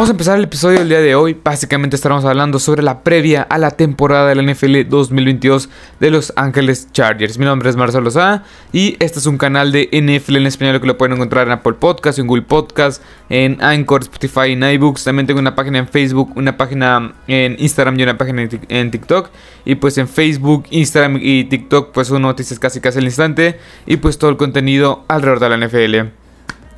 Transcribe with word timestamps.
Vamos 0.00 0.08
a 0.08 0.12
empezar 0.12 0.38
el 0.38 0.44
episodio 0.44 0.78
del 0.78 0.88
día 0.88 1.02
de 1.02 1.14
hoy. 1.14 1.36
Básicamente 1.44 1.94
estaremos 1.94 2.24
hablando 2.24 2.58
sobre 2.58 2.82
la 2.82 3.04
previa 3.04 3.42
a 3.42 3.58
la 3.58 3.72
temporada 3.72 4.30
de 4.30 4.34
la 4.34 4.50
NFL 4.50 4.88
2022 4.88 5.68
de 6.00 6.10
Los 6.10 6.32
Ángeles 6.36 6.88
Chargers. 6.90 7.36
Mi 7.36 7.44
nombre 7.44 7.68
es 7.68 7.76
Marcelo 7.76 8.10
Sá 8.10 8.44
y 8.72 8.96
este 8.98 9.18
es 9.18 9.26
un 9.26 9.36
canal 9.36 9.72
de 9.72 9.90
NFL 9.92 10.36
en 10.36 10.46
español 10.46 10.80
que 10.80 10.86
lo 10.86 10.96
pueden 10.96 11.16
encontrar 11.16 11.46
en 11.46 11.52
Apple 11.52 11.74
Podcast, 11.74 12.18
en 12.18 12.28
Google 12.28 12.44
Podcast, 12.44 13.02
en 13.28 13.62
Anchor, 13.62 14.00
Spotify, 14.00 14.52
en 14.52 14.62
iBooks. 14.62 15.04
También 15.04 15.26
tengo 15.26 15.38
una 15.38 15.54
página 15.54 15.76
en 15.76 15.86
Facebook, 15.86 16.32
una 16.34 16.56
página 16.56 17.12
en 17.26 17.56
Instagram 17.58 18.00
y 18.00 18.02
una 18.04 18.16
página 18.16 18.48
en 18.70 18.90
TikTok. 18.90 19.28
Y 19.66 19.74
pues 19.74 19.98
en 19.98 20.08
Facebook, 20.08 20.64
Instagram 20.70 21.18
y 21.20 21.44
TikTok 21.44 21.92
pues 21.92 22.08
son 22.08 22.22
noticias 22.22 22.58
casi 22.58 22.80
casi 22.80 23.00
al 23.00 23.04
instante 23.04 23.58
y 23.84 23.98
pues 23.98 24.16
todo 24.16 24.30
el 24.30 24.38
contenido 24.38 25.04
alrededor 25.08 25.40
de 25.40 25.48
la 25.50 25.66
NFL. 25.66 26.19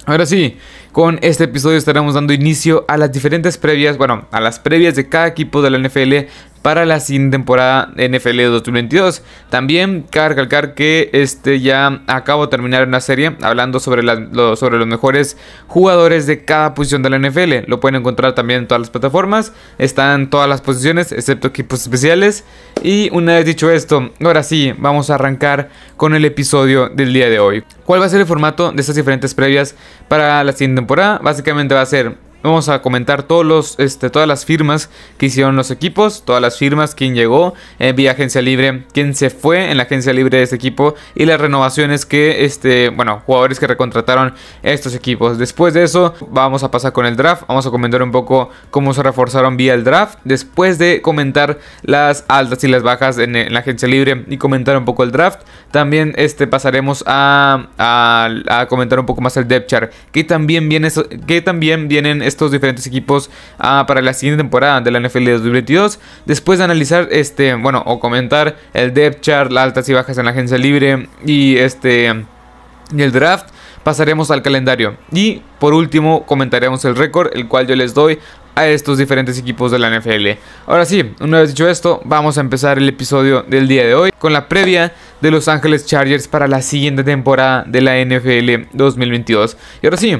Ahora 0.04 0.26
sí, 0.26 0.56
con 0.90 1.20
este 1.22 1.44
episodio 1.44 1.78
estaremos 1.78 2.14
dando 2.14 2.32
inicio 2.32 2.84
a 2.88 2.96
las 2.96 3.12
diferentes 3.12 3.56
previas, 3.56 3.96
bueno, 3.96 4.26
a 4.32 4.40
las 4.40 4.58
previas 4.58 4.96
de 4.96 5.08
cada 5.08 5.28
equipo 5.28 5.62
de 5.62 5.70
la 5.70 5.78
NFL 5.78 6.28
para 6.62 6.86
la 6.86 7.00
siguiente 7.00 7.36
temporada 7.36 7.92
NFL 7.96 8.42
2022. 8.44 9.22
También 9.50 10.06
cabe 10.08 10.30
recalcar 10.30 10.74
que 10.74 11.10
este 11.12 11.60
ya 11.60 12.02
acabo 12.06 12.46
de 12.46 12.50
terminar 12.50 12.86
una 12.86 13.00
serie 13.00 13.36
hablando 13.42 13.80
sobre, 13.80 14.02
los 14.02 14.86
mejores 14.86 15.36
jugadores 15.66 16.26
de 16.26 16.44
cada 16.44 16.74
posición 16.74 17.02
de 17.02 17.10
la 17.10 17.18
NFL. 17.18 17.68
Lo 17.68 17.80
pueden 17.80 17.96
encontrar 17.96 18.34
también 18.34 18.60
en 18.60 18.68
todas 18.68 18.80
las 18.80 18.90
plataformas. 18.90 19.52
Están 19.78 20.30
todas 20.30 20.48
las 20.48 20.60
posiciones, 20.60 21.12
excepto 21.12 21.48
equipos 21.48 21.82
especiales. 21.82 22.44
Y 22.82 23.10
una 23.12 23.34
vez 23.34 23.44
dicho 23.44 23.70
esto, 23.70 24.10
ahora 24.24 24.42
sí, 24.42 24.72
vamos 24.78 25.10
a 25.10 25.16
arrancar 25.16 25.70
con 25.96 26.14
el 26.14 26.24
episodio 26.24 26.88
del 26.88 27.12
día 27.12 27.28
de 27.28 27.40
hoy. 27.40 27.64
¿Cuál 27.84 28.00
va 28.00 28.06
a 28.06 28.08
ser 28.08 28.20
el 28.20 28.26
formato 28.26 28.72
de 28.72 28.80
estas 28.80 28.96
diferentes 28.96 29.34
previas 29.34 29.74
para 30.08 30.42
la 30.44 30.52
siguiente 30.52 30.80
temporada? 30.80 31.18
Básicamente 31.22 31.74
va 31.74 31.82
a 31.82 31.86
ser 31.86 32.16
Vamos 32.42 32.68
a 32.68 32.82
comentar 32.82 33.22
todos 33.22 33.46
los, 33.46 33.78
este, 33.78 34.10
todas 34.10 34.26
las 34.26 34.44
firmas 34.44 34.90
que 35.16 35.26
hicieron 35.26 35.54
los 35.54 35.70
equipos, 35.70 36.24
todas 36.24 36.42
las 36.42 36.58
firmas, 36.58 36.94
quién 36.94 37.14
llegó 37.14 37.54
eh, 37.78 37.92
vía 37.92 38.12
agencia 38.12 38.42
libre, 38.42 38.84
quién 38.92 39.14
se 39.14 39.30
fue 39.30 39.70
en 39.70 39.76
la 39.76 39.84
agencia 39.84 40.12
libre 40.12 40.38
de 40.38 40.44
este 40.44 40.56
equipo 40.56 40.94
y 41.14 41.24
las 41.24 41.40
renovaciones 41.40 42.04
que, 42.04 42.44
este, 42.44 42.88
bueno, 42.88 43.22
jugadores 43.26 43.60
que 43.60 43.66
recontrataron 43.66 44.34
estos 44.62 44.94
equipos. 44.94 45.38
Después 45.38 45.72
de 45.74 45.84
eso, 45.84 46.14
vamos 46.30 46.64
a 46.64 46.70
pasar 46.70 46.92
con 46.92 47.06
el 47.06 47.16
draft. 47.16 47.44
Vamos 47.46 47.66
a 47.66 47.70
comentar 47.70 48.02
un 48.02 48.10
poco 48.10 48.50
cómo 48.70 48.92
se 48.92 49.02
reforzaron 49.02 49.56
vía 49.56 49.74
el 49.74 49.84
draft. 49.84 50.18
Después 50.24 50.78
de 50.78 51.00
comentar 51.00 51.60
las 51.82 52.24
altas 52.28 52.64
y 52.64 52.68
las 52.68 52.82
bajas 52.82 53.18
en, 53.18 53.52
la 53.52 53.60
agencia 53.60 53.86
libre 53.86 54.24
y 54.28 54.36
comentar 54.36 54.76
un 54.76 54.84
poco 54.84 55.04
el 55.04 55.12
draft, 55.12 55.42
también 55.70 56.12
este, 56.16 56.46
pasaremos 56.46 57.04
a, 57.06 57.68
a, 57.78 58.66
comentar 58.68 58.98
un 58.98 59.06
poco 59.06 59.20
más 59.20 59.36
el 59.36 59.46
depth 59.46 59.68
chart, 59.68 59.92
que 60.10 60.24
también, 60.24 60.68
viene, 60.68 60.88
que 61.26 61.40
también 61.40 61.88
vienen 61.88 62.22
estos 62.32 62.50
diferentes 62.50 62.86
equipos 62.86 63.30
ah, 63.58 63.84
para 63.86 64.02
la 64.02 64.14
siguiente 64.14 64.42
temporada 64.42 64.80
de 64.80 64.90
la 64.90 65.00
NFL 65.00 65.30
2022. 65.30 66.00
Después 66.26 66.58
de 66.58 66.64
analizar 66.64 67.08
este, 67.10 67.54
bueno, 67.54 67.82
o 67.86 68.00
comentar 68.00 68.56
el 68.74 68.92
depth 68.92 69.20
chart, 69.20 69.52
las 69.52 69.64
altas 69.64 69.88
y 69.88 69.92
bajas 69.92 70.18
en 70.18 70.24
la 70.24 70.32
agencia 70.32 70.58
libre 70.58 71.08
y 71.24 71.56
este 71.56 72.24
y 72.94 73.02
el 73.02 73.12
draft, 73.12 73.48
pasaremos 73.82 74.30
al 74.30 74.42
calendario. 74.42 74.96
Y 75.12 75.42
por 75.58 75.74
último 75.74 76.26
comentaremos 76.26 76.84
el 76.84 76.96
récord, 76.96 77.30
el 77.34 77.48
cual 77.48 77.66
yo 77.66 77.76
les 77.76 77.94
doy 77.94 78.18
a 78.54 78.66
estos 78.66 78.98
diferentes 78.98 79.38
equipos 79.38 79.70
de 79.70 79.78
la 79.78 79.88
NFL. 79.98 80.38
Ahora 80.66 80.84
sí, 80.84 81.10
una 81.20 81.40
vez 81.40 81.50
dicho 81.50 81.68
esto, 81.68 82.02
vamos 82.04 82.36
a 82.36 82.42
empezar 82.42 82.78
el 82.78 82.88
episodio 82.88 83.42
del 83.42 83.66
día 83.66 83.86
de 83.86 83.94
hoy 83.94 84.10
con 84.18 84.32
la 84.32 84.48
previa 84.48 84.92
de 85.20 85.30
Los 85.30 85.48
Ángeles 85.48 85.86
Chargers 85.86 86.28
para 86.28 86.48
la 86.48 86.60
siguiente 86.60 87.02
temporada 87.02 87.64
de 87.66 87.80
la 87.80 88.04
NFL 88.04 88.68
2022. 88.72 89.56
Y 89.82 89.86
ahora 89.86 89.96
sí, 89.96 90.18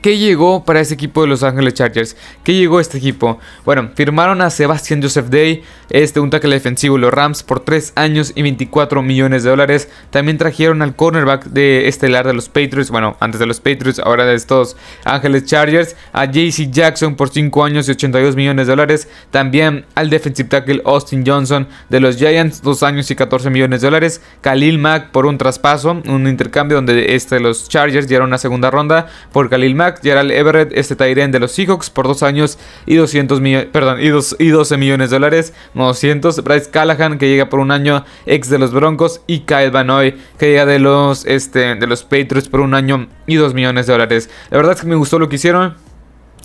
¿Qué 0.00 0.16
llegó 0.16 0.64
para 0.64 0.80
ese 0.80 0.94
equipo 0.94 1.20
de 1.20 1.28
Los 1.28 1.42
Ángeles 1.42 1.74
Chargers? 1.74 2.16
¿Qué 2.42 2.54
llegó 2.54 2.80
este 2.80 2.96
equipo? 2.96 3.38
Bueno, 3.66 3.90
firmaron 3.94 4.40
a 4.40 4.48
Sebastian 4.48 5.02
Joseph 5.02 5.26
Day, 5.26 5.62
este 5.90 6.20
un 6.20 6.30
tackle 6.30 6.54
defensivo 6.54 6.96
los 6.96 7.12
Rams 7.12 7.42
por 7.42 7.60
3 7.60 7.92
años 7.96 8.32
y 8.34 8.40
24 8.40 9.02
millones 9.02 9.42
de 9.42 9.50
dólares. 9.50 9.90
También 10.08 10.38
trajeron 10.38 10.80
al 10.80 10.96
cornerback 10.96 11.44
de 11.44 11.86
estelar 11.86 12.26
de 12.26 12.32
los 12.32 12.48
Patriots, 12.48 12.90
bueno, 12.90 13.18
antes 13.20 13.40
de 13.40 13.44
los 13.44 13.60
Patriots, 13.60 13.98
ahora 13.98 14.24
de 14.24 14.36
estos 14.36 14.74
Ángeles 15.04 15.44
Chargers, 15.44 15.96
a 16.14 16.24
JC 16.24 16.70
Jackson 16.70 17.14
por 17.14 17.28
5 17.28 17.62
años 17.62 17.86
y 17.86 17.90
82 17.90 18.36
millones 18.36 18.68
de 18.68 18.72
dólares. 18.72 19.06
También 19.30 19.84
al 19.94 20.08
defensive 20.08 20.48
tackle 20.48 20.80
Austin 20.86 21.24
Johnson 21.26 21.68
de 21.90 22.00
los 22.00 22.16
Giants, 22.16 22.62
2 22.62 22.82
años 22.84 23.10
y 23.10 23.16
14 23.16 23.50
millones 23.50 23.82
de 23.82 23.88
dólares. 23.88 24.22
Khalil 24.40 24.78
Mack 24.78 25.10
por 25.10 25.26
un 25.26 25.36
traspaso, 25.36 26.00
un 26.06 26.26
intercambio 26.26 26.76
donde 26.76 27.14
este, 27.14 27.38
los 27.38 27.68
Chargers 27.68 28.08
dieron 28.08 28.28
una 28.28 28.38
segunda 28.38 28.70
ronda 28.70 29.06
por 29.30 29.50
Khalil 29.50 29.74
Mack 29.74 29.89
Gerald 29.98 30.30
Everett, 30.30 30.72
este 30.74 30.96
Tyren 30.96 31.32
de 31.32 31.40
los 31.40 31.52
Seahawks 31.52 31.90
por 31.90 32.06
2 32.06 32.22
años 32.22 32.58
y 32.86 32.96
200 32.96 33.40
millones, 33.40 33.68
perdón, 33.72 33.98
y, 34.00 34.06
y 34.06 34.48
12 34.48 34.76
millones 34.76 35.10
de 35.10 35.16
dólares, 35.16 35.52
no 35.74 35.86
200. 35.86 36.44
Bryce 36.44 36.70
Callahan 36.70 37.18
que 37.18 37.28
llega 37.28 37.48
por 37.48 37.60
un 37.60 37.70
año, 37.70 38.04
ex 38.26 38.48
de 38.48 38.58
los 38.58 38.72
Broncos 38.72 39.22
y 39.26 39.40
Kyle 39.40 39.70
Banoy 39.70 40.14
que 40.38 40.50
llega 40.50 40.66
de 40.66 40.78
los, 40.78 41.26
este, 41.26 41.74
de 41.74 41.86
los 41.86 42.04
Patriots 42.04 42.48
por 42.48 42.60
un 42.60 42.74
año 42.74 43.08
y 43.26 43.36
2 43.36 43.54
millones 43.54 43.86
de 43.86 43.92
dólares. 43.92 44.30
La 44.50 44.58
verdad 44.58 44.74
es 44.74 44.80
que 44.80 44.86
me 44.86 44.96
gustó 44.96 45.18
lo 45.18 45.28
que 45.28 45.36
hicieron. 45.36 45.89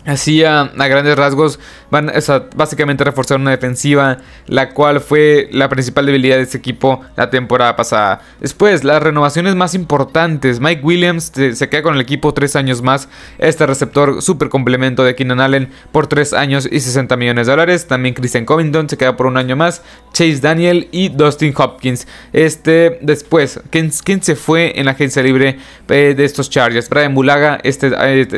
Así 0.06 0.44
a, 0.44 0.70
grandes 0.72 1.16
rasgos 1.16 1.58
van 1.90 2.12
básicamente 2.54 3.02
a 3.02 3.06
reforzar 3.06 3.40
una 3.40 3.50
defensiva, 3.50 4.18
la 4.46 4.70
cual 4.70 5.00
fue 5.00 5.48
la 5.50 5.68
principal 5.68 6.06
debilidad 6.06 6.36
de 6.36 6.42
este 6.42 6.58
equipo 6.58 7.00
la 7.16 7.28
temporada 7.28 7.74
pasada. 7.74 8.20
Después, 8.40 8.84
las 8.84 9.02
renovaciones 9.02 9.56
más 9.56 9.74
importantes. 9.74 10.60
Mike 10.60 10.82
Williams 10.84 11.32
se, 11.34 11.68
queda 11.68 11.82
con 11.82 11.96
el 11.96 12.00
equipo 12.00 12.32
tres 12.32 12.54
años 12.54 12.82
más. 12.82 13.08
Este 13.38 13.66
receptor 13.66 14.22
super 14.22 14.48
complemento 14.48 15.02
de 15.02 15.16
Keenan 15.16 15.40
Allen 15.40 15.70
por 15.90 16.06
tres 16.06 16.32
años 16.32 16.68
y 16.70 16.78
60 16.78 17.16
millones 17.16 17.48
de 17.48 17.52
dólares. 17.52 17.88
También 17.88 18.14
Christian 18.14 18.44
Covington 18.44 18.88
se 18.88 18.96
queda 18.96 19.16
por 19.16 19.26
un 19.26 19.36
año 19.36 19.56
más. 19.56 19.82
Chase 20.12 20.38
Daniel 20.40 20.88
y 20.92 21.08
Dustin 21.08 21.52
Hopkins. 21.56 22.06
Este, 22.32 23.00
después, 23.02 23.60
¿quién, 23.70 23.90
se 23.90 24.36
fue 24.36 24.78
en 24.78 24.86
la 24.86 24.92
agencia 24.92 25.20
libre 25.20 25.58
eh, 25.88 26.14
de 26.16 26.24
estos 26.24 26.48
Chargers? 26.48 26.88
Brian 26.88 27.12
Bulaga, 27.12 27.58
este, 27.64 27.90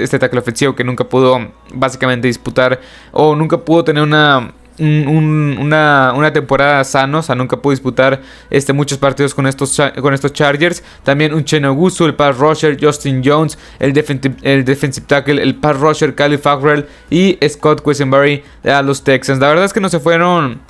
este 0.03 0.19
tackle 0.19 0.41
ofensivo 0.41 0.75
que 0.75 0.83
nunca 0.83 1.05
pudo 1.05 1.57
básicamente 1.73 2.29
disputar 2.29 2.81
o 3.12 3.34
nunca 3.34 3.59
pudo 3.59 3.84
tener 3.84 4.03
una, 4.03 4.53
una, 4.79 6.12
una, 6.15 6.33
temporada 6.33 6.84
sano, 6.84 7.19
o 7.19 7.23
sea, 7.23 7.34
nunca 7.34 7.56
pudo 7.56 7.73
disputar 7.73 8.21
este, 8.51 8.73
muchos 8.73 8.99
partidos 8.99 9.34
con 9.34 9.47
estos, 9.47 9.81
con 10.01 10.15
estos 10.15 10.33
Chargers. 10.33 10.83
También 11.03 11.34
un 11.34 11.45
Chenogusu, 11.45 12.06
el 12.06 12.15
pass 12.15 12.39
rusher, 12.39 12.79
Justin 12.81 13.23
Jones, 13.25 13.59
el, 13.79 13.93
defensive, 13.93 14.37
el 14.43 14.65
defensive 14.65 15.06
tackle, 15.06 15.43
el 15.43 15.56
pass 15.56 15.79
rusher, 15.79 16.15
Cali 16.15 16.39
Farrell 16.39 16.87
y 17.11 17.39
Scott 17.49 17.83
Quisenberry 17.85 18.43
a 18.65 18.83
los 18.83 19.03
Texans. 19.03 19.41
La 19.41 19.49
verdad 19.49 19.65
es 19.65 19.73
que 19.73 19.81
no 19.81 19.89
se 19.89 20.00
fueron 20.00 20.61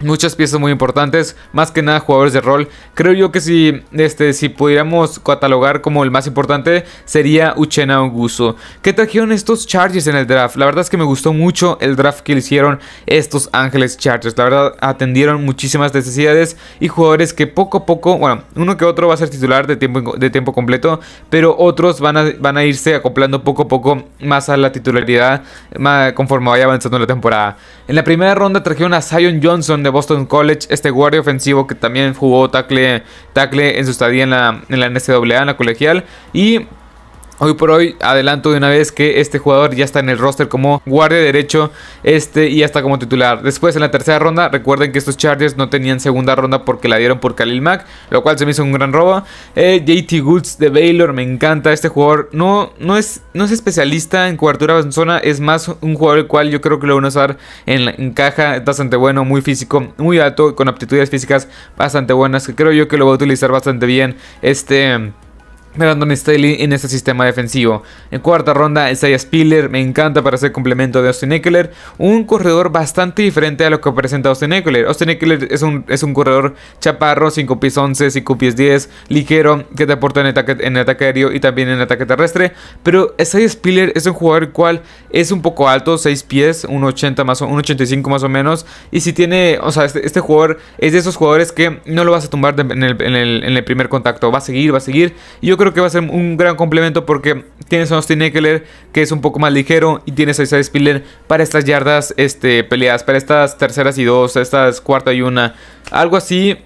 Muchas 0.00 0.36
piezas 0.36 0.60
muy 0.60 0.72
importantes, 0.72 1.36
más 1.54 1.70
que 1.70 1.80
nada 1.80 2.00
jugadores 2.00 2.34
de 2.34 2.42
rol. 2.42 2.68
Creo 2.92 3.14
yo 3.14 3.32
que 3.32 3.40
si, 3.40 3.82
este, 3.92 4.34
si 4.34 4.50
pudiéramos 4.50 5.18
catalogar 5.20 5.80
como 5.80 6.04
el 6.04 6.10
más 6.10 6.26
importante 6.26 6.84
sería 7.06 7.54
Uchena 7.56 8.02
Onguso. 8.02 8.56
¿Qué 8.82 8.92
trajeron 8.92 9.32
estos 9.32 9.66
Chargers 9.66 10.06
en 10.06 10.16
el 10.16 10.26
draft? 10.26 10.56
La 10.56 10.66
verdad 10.66 10.82
es 10.82 10.90
que 10.90 10.98
me 10.98 11.04
gustó 11.04 11.32
mucho 11.32 11.78
el 11.80 11.96
draft 11.96 12.20
que 12.20 12.34
le 12.34 12.40
hicieron 12.40 12.78
estos 13.06 13.48
Ángeles 13.52 13.96
Chargers. 13.96 14.36
La 14.36 14.44
verdad 14.44 14.74
atendieron 14.80 15.42
muchísimas 15.46 15.94
necesidades 15.94 16.58
y 16.78 16.88
jugadores 16.88 17.32
que 17.32 17.46
poco 17.46 17.78
a 17.78 17.86
poco, 17.86 18.18
bueno, 18.18 18.42
uno 18.54 18.76
que 18.76 18.84
otro 18.84 19.08
va 19.08 19.14
a 19.14 19.16
ser 19.16 19.30
titular 19.30 19.66
de 19.66 19.76
tiempo, 19.76 20.14
de 20.18 20.28
tiempo 20.28 20.52
completo, 20.52 21.00
pero 21.30 21.56
otros 21.58 22.00
van 22.00 22.18
a, 22.18 22.32
van 22.38 22.58
a 22.58 22.64
irse 22.64 22.94
acoplando 22.94 23.42
poco 23.42 23.62
a 23.62 23.68
poco 23.68 24.04
más 24.20 24.50
a 24.50 24.58
la 24.58 24.72
titularidad 24.72 25.42
conforme 26.14 26.50
vaya 26.50 26.64
avanzando 26.64 26.98
la 26.98 27.06
temporada. 27.06 27.56
En 27.88 27.94
la 27.94 28.04
primera 28.04 28.34
ronda 28.34 28.62
trajeron 28.62 28.92
a 28.92 29.00
Zion 29.00 29.40
Johnson 29.42 29.85
de 29.86 29.90
Boston 29.90 30.26
College, 30.26 30.66
este 30.70 30.90
guardia 30.90 31.20
ofensivo 31.20 31.66
que 31.66 31.74
también 31.74 32.14
jugó 32.14 32.50
tackle, 32.50 33.02
tackle 33.32 33.78
en 33.78 33.84
su 33.84 33.92
estadía 33.92 34.24
en 34.24 34.30
la, 34.30 34.62
en 34.68 34.80
la 34.80 34.90
NCAA, 34.90 35.40
en 35.40 35.46
la 35.46 35.56
colegial. 35.56 36.04
Y 36.32 36.66
Hoy 37.38 37.52
por 37.52 37.70
hoy 37.70 37.96
adelanto 38.00 38.50
de 38.50 38.56
una 38.56 38.70
vez 38.70 38.92
que 38.92 39.20
este 39.20 39.38
jugador 39.38 39.74
ya 39.74 39.84
está 39.84 40.00
en 40.00 40.08
el 40.08 40.16
roster 40.16 40.48
como 40.48 40.80
guardia 40.86 41.18
derecho 41.18 41.70
este 42.02 42.48
y 42.48 42.58
ya 42.58 42.64
está 42.64 42.80
como 42.80 42.98
titular. 42.98 43.42
Después 43.42 43.76
en 43.76 43.82
la 43.82 43.90
tercera 43.90 44.18
ronda, 44.18 44.48
recuerden 44.48 44.90
que 44.90 44.98
estos 44.98 45.18
Chargers 45.18 45.54
no 45.54 45.68
tenían 45.68 46.00
segunda 46.00 46.34
ronda 46.34 46.64
porque 46.64 46.88
la 46.88 46.96
dieron 46.96 47.20
por 47.20 47.34
Khalil 47.34 47.60
Mack, 47.60 47.84
lo 48.08 48.22
cual 48.22 48.38
se 48.38 48.46
me 48.46 48.52
hizo 48.52 48.62
un 48.62 48.72
gran 48.72 48.94
robo. 48.94 49.22
Eh, 49.54 49.82
JT 49.84 50.22
Goods 50.22 50.56
de 50.56 50.70
Baylor, 50.70 51.12
me 51.12 51.22
encanta 51.22 51.74
este 51.74 51.88
jugador. 51.88 52.30
No, 52.32 52.72
no, 52.78 52.96
es, 52.96 53.20
no 53.34 53.44
es 53.44 53.50
especialista 53.50 54.30
en 54.30 54.38
cobertura 54.38 54.78
en 54.78 54.90
zona, 54.90 55.18
es 55.18 55.38
más 55.38 55.68
un 55.68 55.94
jugador 55.94 56.20
el 56.20 56.26
cual 56.28 56.48
yo 56.48 56.62
creo 56.62 56.80
que 56.80 56.86
lo 56.86 56.94
van 56.94 57.04
a 57.04 57.08
usar 57.08 57.36
en, 57.66 57.88
en 57.88 58.12
caja, 58.14 58.56
es 58.56 58.64
bastante 58.64 58.96
bueno, 58.96 59.26
muy 59.26 59.42
físico, 59.42 59.92
muy 59.98 60.20
alto, 60.20 60.56
con 60.56 60.68
aptitudes 60.68 61.10
físicas 61.10 61.48
bastante 61.76 62.14
buenas, 62.14 62.46
que 62.46 62.54
creo 62.54 62.72
yo 62.72 62.88
que 62.88 62.96
lo 62.96 63.04
va 63.04 63.12
a 63.12 63.16
utilizar 63.16 63.52
bastante 63.52 63.84
bien 63.84 64.16
este 64.40 65.12
Brandon 65.76 66.16
Staley 66.16 66.56
en 66.60 66.72
este 66.72 66.88
sistema 66.88 67.24
defensivo. 67.24 67.82
En 68.10 68.20
cuarta 68.20 68.54
ronda, 68.54 68.90
Isaiah 68.90 69.18
Spiller 69.18 69.68
me 69.68 69.80
encanta 69.80 70.22
para 70.22 70.36
ser 70.36 70.52
complemento 70.52 71.02
de 71.02 71.08
Austin 71.08 71.32
Eckler. 71.32 71.72
Un 71.98 72.24
corredor 72.24 72.70
bastante 72.70 73.22
diferente 73.22 73.64
a 73.64 73.70
lo 73.70 73.80
que 73.80 73.92
presenta 73.92 74.28
Austin 74.28 74.52
Eckler. 74.52 74.86
Austin 74.86 75.10
Eckler 75.10 75.48
es 75.50 75.62
un, 75.62 75.84
es 75.88 76.02
un 76.02 76.14
corredor 76.14 76.54
chaparro, 76.80 77.30
5 77.30 77.60
pies 77.60 77.76
11, 77.76 78.10
5 78.10 78.38
pies 78.38 78.56
10, 78.56 78.90
ligero, 79.08 79.64
que 79.76 79.86
te 79.86 79.92
aporta 79.92 80.20
en 80.20 80.26
ataque, 80.26 80.56
en 80.60 80.76
ataque 80.76 81.04
aéreo 81.04 81.32
y 81.32 81.40
también 81.40 81.68
en 81.68 81.80
ataque 81.80 82.06
terrestre. 82.06 82.52
Pero 82.82 83.14
Isaiah 83.18 83.48
Spiller 83.48 83.92
es 83.94 84.06
un 84.06 84.12
jugador 84.14 84.52
cual 84.52 84.82
es 85.10 85.30
un 85.32 85.42
poco 85.42 85.68
alto, 85.68 85.98
6 85.98 86.22
pies, 86.24 86.66
1,80 86.68 87.24
más 87.24 87.42
o 87.42 87.48
1,85 87.48 88.08
más 88.08 88.22
o 88.22 88.28
menos. 88.28 88.66
Y 88.90 89.00
si 89.00 89.12
tiene, 89.12 89.58
o 89.62 89.72
sea, 89.72 89.84
este, 89.84 90.06
este, 90.06 90.20
jugador 90.20 90.58
es 90.78 90.92
de 90.92 90.98
esos 90.98 91.16
jugadores 91.16 91.52
que 91.52 91.80
no 91.86 92.04
lo 92.04 92.12
vas 92.12 92.24
a 92.24 92.30
tumbar 92.30 92.58
en, 92.58 92.82
el, 92.82 93.02
en, 93.02 93.14
el, 93.14 93.44
en 93.44 93.56
el 93.56 93.64
primer 93.64 93.88
contacto. 93.88 94.30
Va 94.30 94.38
a 94.38 94.42
seguir, 94.42 94.72
va 94.72 94.78
a 94.78 94.80
seguir. 94.80 95.14
Y 95.40 95.48
yo 95.48 95.56
creo 95.56 95.65
que 95.72 95.80
va 95.80 95.86
a 95.86 95.90
ser 95.90 96.02
un 96.02 96.36
gran 96.36 96.56
complemento 96.56 97.06
porque 97.06 97.44
tienes 97.68 97.92
a 97.92 97.96
Austin 97.96 98.22
Eckler 98.22 98.64
que 98.92 99.02
es 99.02 99.12
un 99.12 99.20
poco 99.20 99.38
más 99.38 99.52
ligero 99.52 100.02
y 100.06 100.12
tienes 100.12 100.38
a 100.40 100.42
Isaiah 100.42 100.64
Spiller 100.64 101.04
para 101.26 101.42
estas 101.42 101.64
yardas 101.64 102.14
este, 102.16 102.64
peleadas, 102.64 103.04
para 103.04 103.18
estas 103.18 103.58
terceras 103.58 103.98
y 103.98 104.04
dos, 104.04 104.36
estas 104.36 104.80
cuarta 104.80 105.12
y 105.12 105.22
una, 105.22 105.54
algo 105.90 106.16
así. 106.16 106.58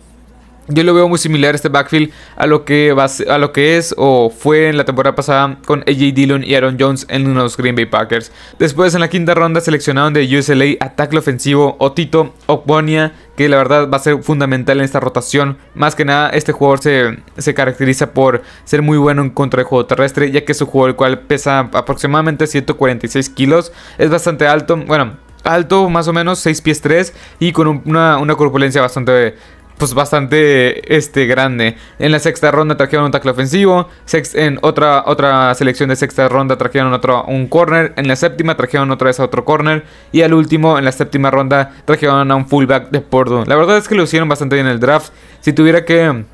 Yo 0.68 0.84
lo 0.84 0.94
veo 0.94 1.08
muy 1.08 1.18
similar 1.18 1.54
este 1.54 1.68
backfield 1.68 2.12
a 2.36 2.46
lo 2.46 2.64
que 2.64 2.92
va, 2.92 3.06
a 3.28 3.38
lo 3.38 3.52
que 3.52 3.76
es 3.76 3.94
o 3.96 4.30
fue 4.30 4.68
en 4.68 4.76
la 4.76 4.84
temporada 4.84 5.16
pasada 5.16 5.58
con 5.66 5.80
AJ 5.80 6.14
Dillon 6.14 6.44
y 6.44 6.54
Aaron 6.54 6.76
Jones 6.78 7.06
en 7.08 7.34
los 7.34 7.56
Green 7.56 7.74
Bay 7.74 7.86
Packers. 7.86 8.30
Después 8.58 8.94
en 8.94 9.00
la 9.00 9.08
quinta 9.08 9.34
ronda 9.34 9.60
seleccionaron 9.60 10.12
de 10.12 10.38
USLA 10.38 10.76
ataque 10.80 11.18
ofensivo 11.18 11.76
Otito 11.80 12.34
Okbonia, 12.46 13.12
que 13.36 13.48
la 13.48 13.56
verdad 13.56 13.90
va 13.90 13.96
a 13.96 14.00
ser 14.00 14.22
fundamental 14.22 14.78
en 14.78 14.84
esta 14.84 15.00
rotación. 15.00 15.58
Más 15.74 15.94
que 15.94 16.04
nada 16.04 16.30
este 16.30 16.52
jugador 16.52 16.80
se, 16.80 17.18
se 17.38 17.54
caracteriza 17.54 18.12
por 18.12 18.42
ser 18.64 18.82
muy 18.82 18.98
bueno 18.98 19.22
en 19.22 19.30
contra 19.30 19.62
de 19.62 19.64
juego 19.64 19.86
terrestre, 19.86 20.30
ya 20.30 20.44
que 20.44 20.52
es 20.52 20.60
un 20.60 20.68
jugador 20.68 20.90
el 20.90 20.96
cual 20.96 21.20
pesa 21.20 21.70
aproximadamente 21.72 22.46
146 22.46 23.30
kilos. 23.30 23.72
Es 23.98 24.10
bastante 24.10 24.46
alto, 24.46 24.76
bueno, 24.76 25.16
alto 25.44 25.88
más 25.88 26.08
o 26.08 26.12
menos 26.12 26.38
6 26.40 26.60
pies 26.60 26.80
3 26.80 27.14
y 27.38 27.52
con 27.52 27.82
una, 27.84 28.18
una 28.18 28.34
corpulencia 28.34 28.82
bastante 28.82 29.36
pues 29.80 29.94
bastante 29.94 30.94
este, 30.94 31.26
grande. 31.26 31.74
En 31.98 32.12
la 32.12 32.18
sexta 32.18 32.50
ronda 32.50 32.76
trajeron 32.76 33.06
un 33.06 33.10
tackle 33.10 33.30
ofensivo. 33.30 33.88
en 34.34 34.58
otra, 34.60 35.04
otra 35.06 35.52
selección 35.54 35.88
de 35.88 35.96
sexta 35.96 36.28
ronda 36.28 36.58
trajeron 36.58 36.92
otro, 36.92 37.24
un 37.24 37.48
corner. 37.48 37.94
En 37.96 38.06
la 38.06 38.14
séptima 38.14 38.56
trajeron 38.56 38.90
otra 38.90 39.06
vez 39.06 39.18
a 39.18 39.24
otro 39.24 39.44
corner. 39.44 39.84
Y 40.12 40.20
al 40.20 40.34
último, 40.34 40.78
en 40.78 40.84
la 40.84 40.92
séptima 40.92 41.30
ronda, 41.30 41.72
trajeron 41.86 42.30
a 42.30 42.36
un 42.36 42.46
fullback 42.46 42.90
de 42.90 43.00
Porto. 43.00 43.44
La 43.46 43.56
verdad 43.56 43.78
es 43.78 43.88
que 43.88 43.94
lo 43.94 44.02
hicieron 44.02 44.28
bastante 44.28 44.54
bien 44.54 44.66
en 44.66 44.72
el 44.72 44.80
draft. 44.80 45.12
Si 45.40 45.54
tuviera 45.54 45.86
que 45.86 46.24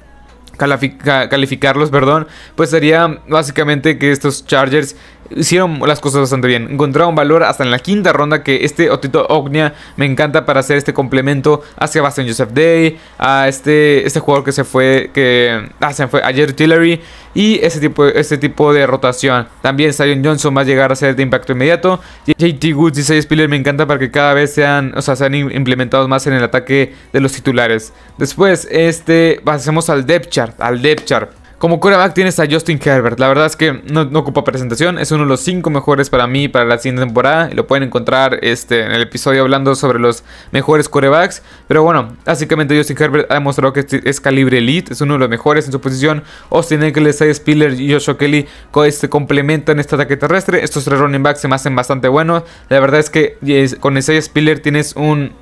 calificarlos, 0.56 1.90
perdón, 1.90 2.26
pues 2.56 2.70
sería 2.70 3.20
básicamente 3.28 3.98
que 3.98 4.10
estos 4.10 4.44
Chargers 4.46 4.96
hicieron 5.34 5.80
las 5.86 6.00
cosas 6.00 6.22
bastante 6.22 6.48
bien. 6.48 6.68
Encontraron 6.70 7.14
valor 7.14 7.42
hasta 7.42 7.64
en 7.64 7.70
la 7.70 7.78
quinta 7.78 8.12
ronda 8.12 8.42
que 8.42 8.64
este 8.64 8.90
Otito 8.90 9.26
Ognia 9.28 9.74
me 9.96 10.06
encanta 10.06 10.46
para 10.46 10.60
hacer 10.60 10.76
este 10.76 10.92
complemento 10.92 11.62
hacia 11.76 12.02
Bastian 12.02 12.26
Joseph 12.26 12.50
Day, 12.52 12.98
a 13.18 13.48
este, 13.48 14.06
este 14.06 14.20
jugador 14.20 14.44
que 14.44 14.52
se 14.52 14.64
fue, 14.64 15.10
que 15.12 15.68
ah, 15.80 15.92
se 15.92 16.08
ayer 16.22 16.52
Tillery 16.52 17.00
y 17.34 17.58
ese 17.62 17.80
tipo, 17.80 18.06
ese 18.06 18.38
tipo 18.38 18.72
de 18.72 18.86
rotación. 18.86 19.46
También 19.60 19.92
Zion 19.92 20.24
Johnson 20.24 20.56
va 20.56 20.62
a 20.62 20.64
llegar 20.64 20.90
a 20.90 20.96
ser 20.96 21.14
de 21.14 21.22
impacto 21.22 21.52
inmediato. 21.52 22.00
JT 22.26 22.74
Woods 22.74 22.98
y 22.98 23.02
Say 23.02 23.20
Spiller 23.20 23.48
me 23.48 23.56
encanta 23.56 23.86
para 23.86 23.98
que 24.00 24.10
cada 24.10 24.32
vez 24.32 24.54
sean, 24.54 24.92
o 24.96 25.02
sea, 25.02 25.16
sean 25.16 25.34
implementados 25.34 26.08
más 26.08 26.26
en 26.26 26.32
el 26.32 26.42
ataque 26.42 26.94
de 27.12 27.20
los 27.20 27.32
titulares. 27.32 27.92
Después, 28.16 28.66
este, 28.70 29.40
pasemos 29.44 29.90
al 29.90 30.06
depth 30.06 30.30
chart, 30.30 30.60
al 30.60 30.80
depth 30.80 31.04
chart. 31.04 31.30
Como 31.58 31.80
quarterback 31.80 32.12
tienes 32.12 32.38
a 32.38 32.44
Justin 32.46 32.78
Herbert. 32.84 33.18
La 33.18 33.28
verdad 33.28 33.46
es 33.46 33.56
que 33.56 33.80
no, 33.90 34.02
ocupa 34.18 34.44
presentación. 34.44 34.98
Es 34.98 35.10
uno 35.10 35.22
de 35.22 35.30
los 35.30 35.40
cinco 35.40 35.70
mejores 35.70 36.10
para 36.10 36.26
mí 36.26 36.48
para 36.48 36.66
la 36.66 36.76
siguiente 36.76 37.00
temporada. 37.00 37.48
Y 37.50 37.54
lo 37.54 37.66
pueden 37.66 37.84
encontrar 37.84 38.38
este, 38.42 38.82
en 38.82 38.92
el 38.92 39.00
episodio 39.00 39.40
hablando 39.40 39.74
sobre 39.74 39.98
los 39.98 40.22
mejores 40.52 40.90
quarterbacks. 40.90 41.42
Pero 41.66 41.82
bueno, 41.82 42.14
básicamente 42.26 42.76
Justin 42.76 42.98
Herbert 43.00 43.30
ha 43.30 43.34
demostrado 43.34 43.72
que 43.72 43.86
es 44.04 44.20
calibre 44.20 44.58
elite. 44.58 44.92
Es 44.92 45.00
uno 45.00 45.14
de 45.14 45.20
los 45.20 45.30
mejores 45.30 45.64
en 45.64 45.72
su 45.72 45.80
posición. 45.80 46.24
Austin 46.50 46.82
Eckler, 46.82 47.08
Isaiah 47.08 47.32
Spiller 47.32 47.80
y 47.80 47.90
Joshua 47.90 48.18
Kelly 48.18 48.46
este, 48.84 49.08
complementan 49.08 49.80
este 49.80 49.94
ataque 49.94 50.18
terrestre. 50.18 50.62
Estos 50.62 50.84
tres 50.84 51.00
running 51.00 51.22
backs 51.22 51.40
se 51.40 51.48
me 51.48 51.54
hacen 51.54 51.74
bastante 51.74 52.08
buenos. 52.08 52.42
La 52.68 52.80
verdad 52.80 53.00
es 53.00 53.08
que 53.08 53.38
con 53.80 53.96
Isaiah 53.96 54.20
Spiller 54.20 54.60
tienes 54.60 54.94
un 54.94 55.32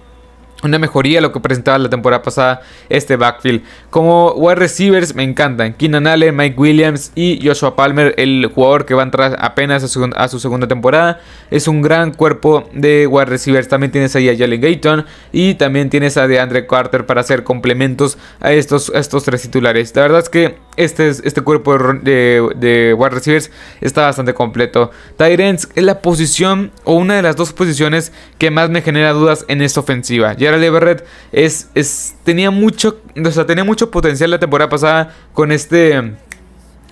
una 0.65 0.79
mejoría 0.79 1.19
a 1.19 1.23
lo 1.23 1.33
que 1.33 1.41
presentaba 1.41 1.79
la 1.79 1.89
temporada 1.89 2.23
pasada 2.23 2.63
este 2.89 3.17
backfield. 3.17 3.63
Como 3.91 4.33
wide 4.33 4.57
receivers 4.57 5.15
me 5.15 5.23
encantan. 5.23 5.75
Keenan 5.75 6.07
Allen, 6.07 6.35
Mike 6.37 6.59
Williams 6.59 7.13
y 7.15 7.41
Joshua 7.47 7.77
Palmer, 7.77 8.15
el 8.17 8.51
jugador 8.55 8.87
que 8.87 8.95
va 8.95 9.03
a 9.03 9.05
entrar 9.05 9.37
apenas 9.41 9.85
a 9.85 10.29
su, 10.29 10.41
segunda 10.41 10.67
temporada. 10.67 11.21
Es 11.51 11.69
un 11.69 11.83
gran 11.83 12.13
cuerpo 12.13 12.69
de 12.73 13.07
wide 13.07 13.27
receivers. 13.27 13.69
También 13.69 13.93
tienes 13.93 14.17
ahí 14.17 14.29
a 14.29 14.37
Jalen 14.37 14.61
Gayton 14.61 15.07
y 15.33 15.55
también 15.55 15.91
tienes 15.91 16.17
a 16.17 16.27
DeAndre 16.27 16.67
Carter 16.67 17.07
para 17.07 17.21
hacer 17.21 17.45
complementos 17.45 18.19
a 18.41 18.53
estos, 18.53 18.91
estos 18.95 19.25
tres 19.25 19.43
titulares. 19.43 19.95
La 19.95 20.03
verdad 20.03 20.21
es 20.21 20.29
que 20.29 20.57
este, 20.77 21.09
este 21.09 21.41
cuerpo 21.43 21.79
de, 21.79 22.49
de, 22.57 22.95
wide 22.95 23.11
receivers 23.11 23.51
está 23.81 24.03
bastante 24.03 24.35
completo. 24.35 24.91
Tyrants 25.17 25.69
es 25.75 25.85
la 25.85 26.01
posición 26.01 26.73
o 26.85 26.95
una 26.95 27.15
de 27.15 27.23
las 27.23 27.37
dos 27.37 27.53
posiciones 27.53 28.13
que 28.39 28.51
más 28.51 28.71
me 28.71 28.83
genera 28.83 29.13
dudas 29.13 29.45
en 29.49 29.63
esta 29.63 29.81
ofensiva. 29.81 30.35
Gerald 30.55 30.65
Everett 30.65 31.05
es, 31.33 31.71
es, 31.75 32.15
tenía, 32.25 32.51
mucho, 32.51 33.01
o 33.23 33.31
sea, 33.31 33.47
tenía 33.47 33.65
mucho 33.65 33.91
potencial 33.91 34.31
la 34.31 34.39
temporada 34.39 34.69
pasada 34.69 35.15
con 35.33 35.53
este 35.53 36.15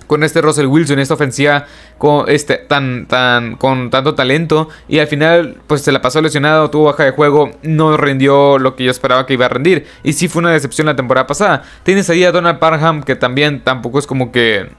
con 0.07 0.23
este 0.23 0.41
Russell 0.41 0.67
Wilson, 0.67 0.99
esta 0.99 1.15
ofensiva 1.15 1.65
con, 1.97 2.29
este, 2.29 2.57
tan, 2.57 3.07
tan, 3.07 3.55
con 3.55 3.89
tanto 3.89 4.13
talento. 4.13 4.69
Y 4.87 4.99
al 4.99 5.07
final, 5.07 5.57
pues 5.65 5.81
se 5.81 5.91
la 5.91 6.01
pasó 6.01 6.21
lesionado, 6.21 6.69
tuvo 6.69 6.85
baja 6.85 7.05
de 7.05 7.11
juego, 7.11 7.51
no 7.63 7.97
rindió 7.97 8.59
lo 8.59 8.75
que 8.75 8.83
yo 8.83 8.91
esperaba 8.91 9.25
que 9.25 9.33
iba 9.33 9.45
a 9.45 9.49
rendir. 9.49 9.87
Y 10.03 10.13
sí 10.13 10.27
fue 10.27 10.41
una 10.41 10.51
decepción 10.51 10.85
la 10.85 10.95
temporada 10.95 11.25
pasada. 11.25 11.63
Tienes 11.83 12.09
ahí 12.09 12.23
a 12.25 12.31
Donald 12.31 12.59
Parham, 12.59 13.01
que 13.01 13.15
también 13.15 13.63
tampoco 13.63 13.97
es 13.97 14.05
como 14.05 14.31
que 14.31 14.69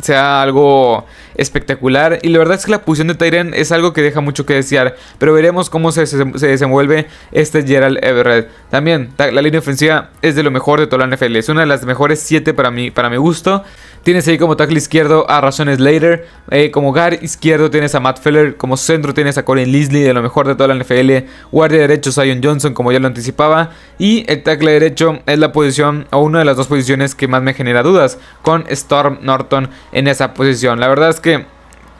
sea 0.00 0.42
algo 0.42 1.06
espectacular. 1.34 2.18
Y 2.22 2.28
la 2.28 2.38
verdad 2.38 2.56
es 2.56 2.64
que 2.64 2.70
la 2.70 2.82
posición 2.82 3.08
de 3.08 3.14
Tyren 3.14 3.54
es 3.54 3.72
algo 3.72 3.92
que 3.92 4.02
deja 4.02 4.20
mucho 4.20 4.46
que 4.46 4.54
desear. 4.54 4.96
Pero 5.18 5.32
veremos 5.32 5.70
cómo 5.70 5.92
se, 5.92 6.06
se, 6.06 6.24
desenvuelve 6.24 7.06
este 7.32 7.66
Gerald 7.66 7.98
Everett. 8.02 8.48
También 8.70 9.10
la 9.18 9.42
línea 9.42 9.60
ofensiva 9.60 10.10
es 10.22 10.34
de 10.34 10.42
lo 10.42 10.50
mejor 10.50 10.80
de 10.80 10.86
toda 10.86 11.06
la 11.06 11.16
NFL. 11.16 11.36
Es 11.36 11.48
una 11.48 11.60
de 11.60 11.66
las 11.66 11.84
mejores 11.84 12.20
7 12.20 12.54
para 12.54 12.70
mí, 12.70 12.90
para 12.90 13.10
mi 13.10 13.16
gusto. 13.16 13.64
Tienes 14.02 14.26
ahí 14.28 14.38
como 14.38 14.56
tackle 14.56 14.78
izquierdo 14.78 15.28
a 15.28 15.40
Rashawn 15.40 15.74
Slater. 15.76 16.26
Eh, 16.50 16.70
como 16.70 16.92
guard 16.92 17.22
izquierdo 17.22 17.70
tienes 17.70 17.94
a 17.94 18.00
Matt 18.00 18.20
Feller. 18.20 18.56
Como 18.56 18.76
centro 18.76 19.12
tienes 19.12 19.36
a 19.38 19.44
Colin 19.44 19.70
Leslie, 19.70 20.04
de 20.04 20.14
lo 20.14 20.22
mejor 20.22 20.46
de 20.46 20.54
toda 20.54 20.74
la 20.74 20.82
NFL. 20.82 21.26
Guardia 21.52 21.80
derecho 21.80 22.12
Zion 22.12 22.40
Johnson, 22.42 22.74
como 22.74 22.92
ya 22.92 23.00
lo 23.00 23.06
anticipaba. 23.06 23.70
Y 23.98 24.24
el 24.30 24.42
tackle 24.42 24.72
derecho 24.72 25.20
es 25.26 25.38
la 25.38 25.52
posición, 25.52 26.06
o 26.10 26.20
una 26.20 26.38
de 26.38 26.44
las 26.44 26.56
dos 26.56 26.68
posiciones 26.68 27.14
que 27.14 27.28
más 27.28 27.42
me 27.42 27.54
genera 27.54 27.82
dudas. 27.82 28.18
Con 28.42 28.64
Storm 28.68 29.18
Norton 29.22 29.68
en 29.92 30.08
esa 30.08 30.34
posición. 30.34 30.80
La 30.80 30.88
verdad 30.88 31.10
es 31.10 31.20
que 31.20 31.57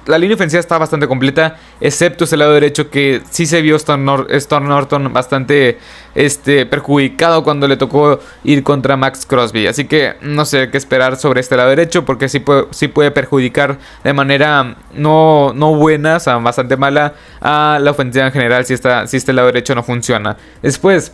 la 0.08 0.18
línea 0.18 0.34
ofensiva 0.34 0.58
está 0.58 0.78
bastante 0.78 1.06
completa, 1.06 1.56
excepto 1.80 2.24
ese 2.24 2.36
lado 2.36 2.54
derecho 2.54 2.90
que 2.90 3.22
sí 3.30 3.44
se 3.44 3.60
vio 3.60 3.76
Storm, 3.76 4.04
Norton 4.04 5.12
bastante 5.12 5.78
este, 6.14 6.64
perjudicado 6.64 7.44
cuando 7.44 7.68
le 7.68 7.76
tocó 7.76 8.18
ir 8.42 8.62
contra 8.62 8.96
Max 8.96 9.26
Crosby. 9.26 9.66
Así 9.66 9.84
que 9.84 10.14
no 10.22 10.46
sé 10.46 10.70
qué 10.70 10.78
esperar 10.78 11.16
sobre 11.16 11.40
este 11.40 11.56
lado 11.56 11.68
derecho 11.68 12.06
porque 12.06 12.28
sí 12.30 12.40
puede, 12.40 12.64
sí 12.70 12.88
puede 12.88 13.10
perjudicar 13.10 13.78
de 14.02 14.12
manera 14.14 14.76
no, 14.94 15.52
no 15.54 15.74
buena, 15.74 16.16
o 16.16 16.20
sea, 16.20 16.36
bastante 16.38 16.78
mala 16.78 17.12
a 17.42 17.78
la 17.80 17.90
ofensiva 17.90 18.26
en 18.26 18.32
general 18.32 18.64
si, 18.64 18.72
está, 18.72 19.06
si 19.06 19.18
este 19.18 19.34
lado 19.34 19.48
derecho 19.48 19.74
no 19.74 19.82
funciona. 19.82 20.36
Después... 20.62 21.12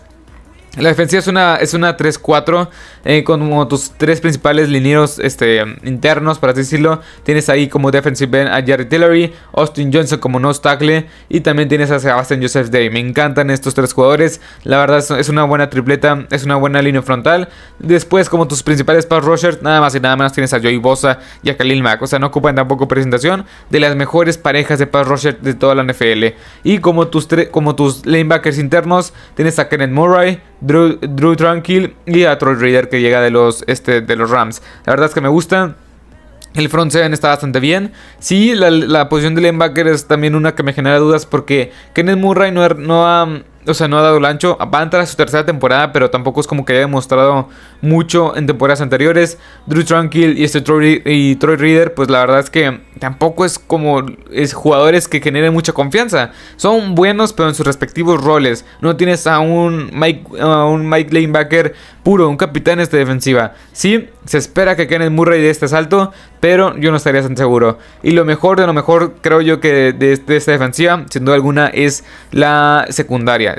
La 0.77 0.89
defensiva 0.89 1.21
es 1.21 1.29
una, 1.29 1.57
es 1.57 1.73
una 1.73 1.97
3-4 1.97 2.69
eh, 3.05 3.23
con 3.23 3.69
tus 3.69 3.93
tres 3.97 4.21
principales 4.21 4.69
linieros 4.69 5.21
este, 5.21 5.63
internos, 5.85 6.41
por 6.41 6.51
así 6.51 6.61
decirlo. 6.61 7.01
Tienes 7.23 7.49
ahí 7.49 7.69
como 7.69 7.93
defensive 7.93 8.41
end 8.41 8.51
a 8.51 8.61
Jerry 8.61 8.87
Tillery, 8.87 9.33
Austin 9.53 9.93
Johnson 9.93 10.19
como 10.19 10.41
nose 10.41 10.61
tackle 10.61 11.07
y 11.29 11.41
también 11.41 11.69
tienes 11.69 11.93
a 11.93 12.01
Sebastian 12.01 12.43
Joseph 12.43 12.71
Day. 12.71 12.91
Me 12.91 12.99
encantan 12.99 13.51
estos 13.51 13.75
tres 13.75 13.93
jugadores. 13.93 14.41
La 14.65 14.79
verdad 14.79 14.99
es, 15.19 15.29
una 15.29 15.45
buena 15.45 15.71
tripleta, 15.71 16.27
es 16.31 16.43
una 16.45 16.57
buena 16.57 16.83
línea 16.83 17.03
frontal. 17.03 17.49
Después 17.79 18.29
como 18.29 18.49
tus 18.49 18.65
principales 18.65 19.07
pass 19.07 19.25
rushers, 19.25 19.63
nada 19.63 19.81
más 19.81 19.95
y 19.95 20.01
nada 20.01 20.17
menos 20.17 20.33
tienes 20.33 20.53
a 20.55 20.61
Joey 20.61 20.79
Bosa 20.79 21.21
y 21.45 21.51
a 21.51 21.57
Khalil 21.57 21.85
Mack. 21.85 22.03
O 22.03 22.09
sea, 22.09 22.19
no 22.19 22.27
ocupan 22.27 22.57
tampoco 22.57 22.89
presentación 22.89 23.45
de 23.71 23.79
las 23.79 23.95
mejores 23.95 24.39
parejas 24.39 24.81
de 24.81 24.89
pass 24.89 25.07
rushers 25.07 25.41
de 25.41 25.55
toda 25.55 25.77
la 25.77 25.85
NFL. 25.85 26.35
Y 26.65 26.79
como 26.79 27.07
tus, 27.07 27.29
como 27.53 27.77
tus 27.77 28.05
lanebackers 28.07 28.59
internos, 28.59 29.13
tienes 29.37 29.59
a 29.61 29.69
Kenneth 29.69 29.91
Murray, 29.91 30.41
Drew, 30.61 30.99
Drew 31.01 31.37
Tranquil 31.37 31.95
y 32.07 32.25
a 32.25 32.39
Troy 32.39 32.55
Reader 32.55 32.89
que 32.89 33.01
llega 33.01 33.21
de 33.21 33.31
los, 33.31 33.65
este, 33.67 34.01
de 34.01 34.17
los 34.17 34.31
Rams. 34.31 34.63
La 34.87 34.93
verdad 34.93 35.09
es 35.09 35.15
que 35.15 35.21
me 35.21 35.29
gusta. 35.29 35.77
El 36.55 36.69
front 36.69 36.93
seven 36.93 37.13
está 37.13 37.29
bastante 37.29 37.59
bien. 37.59 37.93
Sí, 38.21 38.55
la, 38.55 39.09
posición 39.09 39.35
de 39.35 39.43
linebacker 39.43 39.89
es 39.89 40.07
también 40.07 40.37
una 40.37 40.55
que 40.55 40.63
me 40.63 40.73
genera 40.73 40.99
dudas 40.99 41.27
porque 41.27 41.73
Kenneth 41.95 42.19
Murray 42.19 42.53
no, 42.53 42.67
no 42.69 43.07
ha 43.07 43.43
o 43.67 43.75
sea, 43.75 43.89
no 43.89 43.99
ha 43.99 44.03
dado 44.03 44.19
el 44.19 44.25
ancho. 44.25 44.57
A 44.61 44.83
entrar 44.83 45.03
a 45.03 45.07
su 45.07 45.17
tercera 45.17 45.45
temporada, 45.45 45.93
pero 45.93 46.11
tampoco 46.11 46.41
es 46.41 46.47
como 46.47 46.65
que 46.65 46.73
haya 46.73 46.83
demostrado 46.83 47.49
mucho 47.81 48.37
en 48.37 48.47
temporadas 48.47 48.81
anteriores. 48.81 49.39
Drew 49.67 49.85
Tranquil 49.85 50.39
y 50.39 50.45
este 50.45 50.61
Troy, 50.61 51.03
y 51.05 51.37
Troy 51.37 51.57
Reader, 51.57 51.95
pues 51.95 52.11
la 52.11 52.21
verdad 52.21 52.41
es 52.41 52.51
que 52.51 52.81
tampoco 52.99 53.45
es 53.45 53.59
como 53.59 54.05
es 54.31 54.53
jugadores 54.53 55.09
que 55.09 55.21
generen 55.21 55.53
mucha 55.53 55.73
confianza. 55.73 56.33
Son 56.57 56.95
buenos, 56.95 57.33
pero 57.33 57.49
en 57.49 57.55
sus 57.55 57.67
respectivos 57.67 58.23
roles. 58.23 58.65
No 58.81 58.97
tienes 58.97 59.27
a 59.27 59.39
un 59.39 59.91
Mike, 59.93 60.41
a 60.41 60.65
un 60.65 60.89
Mike 60.89 61.13
Lanebacker 61.13 61.75
puro, 62.03 62.29
un 62.29 62.37
capitán 62.37 62.81
esta 62.81 62.97
defensiva. 62.97 63.55
Sí, 63.73 64.09
se 64.25 64.39
espera 64.39 64.77
que 64.77 64.87
Kenneth 64.87 65.11
Murray 65.11 65.41
de 65.41 65.51
este 65.51 65.69
salto, 65.69 66.13
pero 66.41 66.77
yo 66.79 66.91
no 66.91 66.97
estaría 66.97 67.23
tan 67.23 67.37
seguro. 67.37 67.79
Y 68.03 68.13
lo 68.13 68.25
mejor 68.25 68.59
de 68.59 68.67
lo 68.67 68.73
mejor, 68.73 69.15
creo 69.21 69.41
yo 69.41 69.61
que 69.61 69.93
de, 69.93 70.13
esta 70.13 70.53
defensiva, 70.53 71.05
sin 71.11 71.25
duda 71.25 71.35
alguna, 71.35 71.69
es 71.69 72.05
la 72.31 72.87
secundaria. 72.91 73.55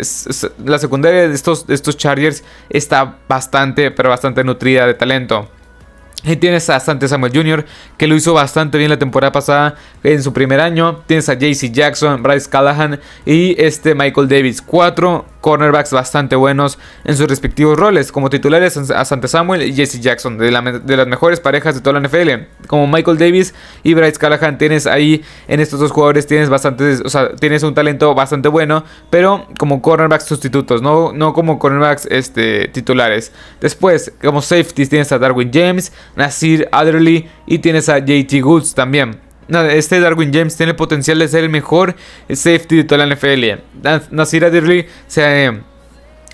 la 0.64 0.80
secundaria 0.80 1.28
de 1.28 1.36
estos, 1.36 1.68
de 1.68 1.76
estos 1.76 1.98
Chargers 1.98 2.44
está 2.70 3.18
bastante, 3.28 3.92
pero 3.92 4.10
bastante 4.10 4.44
nutrida 4.44 4.88
de 4.88 4.94
talento. 4.94 5.50
Y 6.28 6.38
tienes 6.38 6.70
a 6.72 6.80
Sante 6.80 7.08
Samuel 7.08 7.32
Jr., 7.34 7.66
que 7.98 8.08
lo 8.08 8.16
hizo 8.16 8.34
bastante 8.34 8.80
bien 8.80 8.90
la 8.90 8.98
temporada 8.98 9.32
pasada 9.32 9.76
en 10.04 10.24
su 10.24 10.34
primer 10.34 10.60
año. 10.60 11.04
Tienes 11.06 11.30
a 11.30 11.36
JC 11.36 11.72
Jackson, 11.72 12.24
Bryce 12.24 12.50
Callahan 12.50 13.00
y 13.26 13.56
este 13.62 13.94
Michael 13.94 14.28
Davis. 14.28 14.62
Cuatro 14.62 15.26
cornerbacks 15.46 15.92
bastante 15.92 16.36
buenos 16.36 16.80
en 17.04 17.16
sus 17.16 17.28
respectivos 17.28 17.78
roles. 17.78 18.12
Como 18.12 18.32
titulares 18.32 18.76
a 18.78 19.06
Sante 19.06 19.28
Samuel 19.28 19.62
y 19.62 19.74
JC 19.74 20.00
Jackson, 20.00 20.40
de, 20.40 20.50
las 20.50 21.08
mejores 21.08 21.40
parejas 21.40 21.76
de 21.76 21.82
toda 21.82 22.00
la 22.00 22.08
NFL. 22.08 22.66
Como 22.66 22.88
Michael 22.88 23.20
Davis 23.20 23.54
y 23.84 23.94
Bryce 23.94 24.18
Callahan, 24.18 24.58
tienes 24.58 24.88
ahí 24.88 25.24
en 25.48 25.60
estos 25.60 25.80
dos 25.80 25.92
jugadores, 25.92 26.26
tienes 26.26 26.50
bastantes, 26.50 27.00
o 27.06 27.10
sea, 27.10 27.36
tienes 27.36 27.62
un 27.62 27.76
talento 27.76 28.16
bastante 28.16 28.50
bueno, 28.50 28.86
pero 29.12 29.46
como 29.60 29.84
cornerbacks 29.84 30.26
sustitutos, 30.26 30.82
no, 30.82 31.14
no 31.14 31.34
como 31.34 31.60
cornerbacks 31.60 32.08
este, 32.10 32.68
titulares. 32.70 33.32
Después, 33.62 34.14
como 34.24 34.42
safeties, 34.42 34.90
tienes 34.90 35.12
a 35.12 35.20
Darwin 35.20 35.52
James. 35.54 35.94
Nasir 36.16 36.68
Adderley 36.72 37.30
y 37.46 37.60
tienes 37.60 37.88
a 37.88 38.00
JT 38.00 38.42
Goods 38.42 38.74
también. 38.74 39.25
Este 39.48 40.00
Darwin 40.00 40.34
James 40.34 40.56
tiene 40.58 40.72
el 40.72 40.76
potencial 40.76 41.20
de 41.20 41.28
ser 41.28 41.44
el 41.44 41.50
mejor 41.50 41.96
safety 42.30 42.78
de 42.78 42.84
toda 42.84 43.06
la 43.06 43.16
NFL. 43.16 43.62
Nasir 44.12 44.46
Adderley 44.46 44.88
se 45.08 45.62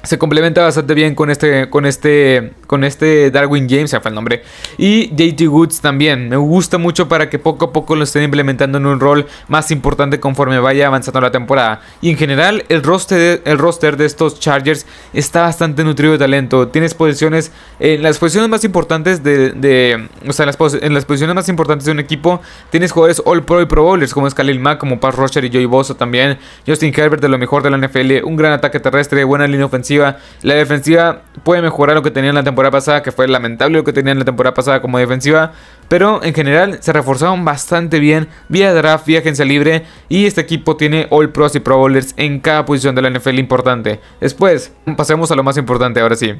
se 0.03 0.17
complementa 0.17 0.63
bastante 0.63 0.93
bien 0.93 1.13
con 1.13 1.29
este 1.29 1.69
con 1.69 1.85
este 1.85 2.53
con 2.67 2.83
este 2.83 3.29
Darwin 3.31 3.67
James, 3.69 3.91
se 3.91 3.99
fue 3.99 4.09
el 4.09 4.15
nombre, 4.15 4.41
y 4.77 5.09
JT 5.09 5.47
Woods 5.47 5.81
también. 5.81 6.29
Me 6.29 6.37
gusta 6.37 6.77
mucho 6.77 7.07
para 7.07 7.29
que 7.29 7.37
poco 7.37 7.65
a 7.65 7.73
poco 7.73 7.95
lo 7.95 8.03
estén 8.03 8.23
implementando 8.23 8.77
en 8.77 8.85
un 8.85 8.99
rol 8.99 9.27
más 9.47 9.69
importante 9.71 10.19
conforme 10.19 10.59
vaya 10.59 10.87
avanzando 10.87 11.21
la 11.21 11.31
temporada. 11.31 11.81
Y 12.01 12.09
en 12.09 12.17
general, 12.17 12.63
el 12.69 12.81
roster, 12.81 13.41
el 13.45 13.57
roster 13.57 13.97
de 13.97 14.05
estos 14.05 14.39
Chargers 14.39 14.85
está 15.13 15.41
bastante 15.41 15.83
nutrido 15.83 16.13
de 16.13 16.19
talento. 16.19 16.67
Tienes 16.69 16.93
posiciones 16.93 17.51
en 17.79 18.01
las 18.01 18.17
posiciones 18.17 18.49
más 18.49 18.63
importantes 18.63 19.23
de, 19.23 20.07
o 20.27 20.33
sea, 20.33 20.43
en 20.43 20.47
las, 20.47 20.73
en 20.73 20.93
las, 20.93 21.05
posiciones 21.05 21.35
más 21.35 21.49
importantes 21.49 21.85
de 21.85 21.91
un 21.91 21.99
equipo, 21.99 22.41
tienes 22.69 22.91
jugadores 22.91 23.21
All 23.25 23.43
Pro 23.43 23.61
y 23.61 23.65
Pro 23.65 23.83
Bowlers 23.83 24.13
como 24.13 24.27
es 24.27 24.33
Khalil 24.33 24.59
Mack, 24.59 24.79
como 24.79 24.99
Pat 24.99 25.13
Roger 25.15 25.45
y 25.45 25.51
Joey 25.51 25.65
Bosa 25.65 25.95
también, 25.95 26.39
Justin 26.65 26.93
Herbert 26.95 27.21
de 27.21 27.29
lo 27.29 27.37
mejor 27.37 27.63
de 27.63 27.69
la 27.69 27.77
NFL, 27.77 28.23
un 28.23 28.35
gran 28.35 28.53
ataque 28.53 28.79
terrestre, 28.79 29.23
buena 29.23 29.47
línea 29.47 29.65
ofensiva 29.65 29.90
la 29.97 30.53
defensiva 30.53 31.21
puede 31.43 31.61
mejorar 31.61 31.95
lo 31.95 32.03
que 32.03 32.11
tenía 32.11 32.29
en 32.29 32.35
la 32.35 32.43
temporada 32.43 32.71
pasada, 32.71 33.01
que 33.01 33.11
fue 33.11 33.27
lamentable 33.27 33.77
lo 33.77 33.83
que 33.83 33.93
tenía 33.93 34.11
en 34.11 34.19
la 34.19 34.25
temporada 34.25 34.53
pasada 34.53 34.81
como 34.81 34.97
defensiva. 34.97 35.51
Pero 35.91 36.23
en 36.23 36.33
general 36.33 36.77
se 36.79 36.93
reforzaron 36.93 37.43
bastante 37.43 37.99
bien 37.99 38.29
vía 38.47 38.73
draft, 38.73 39.05
vía 39.05 39.19
agencia 39.19 39.43
libre. 39.43 39.83
Y 40.07 40.25
este 40.25 40.39
equipo 40.39 40.77
tiene 40.77 41.07
All 41.09 41.33
Pros 41.33 41.53
y 41.57 41.59
Pro 41.59 41.79
Bowlers 41.79 42.13
en 42.15 42.39
cada 42.39 42.63
posición 42.63 42.95
de 42.95 43.01
la 43.01 43.09
NFL 43.09 43.39
importante. 43.39 43.99
Después, 44.21 44.71
pasemos 44.95 45.31
a 45.31 45.35
lo 45.35 45.43
más 45.43 45.57
importante 45.57 45.99
ahora 45.99 46.15
sí. 46.15 46.35